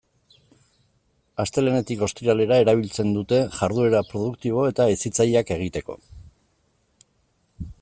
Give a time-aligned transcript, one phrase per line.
[1.43, 6.01] Astelehenetik ostiralera erabiltzen dute, jarduera produktibo eta hezitzaileak egiteko.